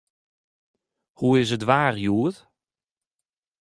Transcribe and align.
Hoe 1.19 1.39
is 1.41 1.49
it 1.55 1.67
waar 1.69 1.95
hjoed? 2.01 2.37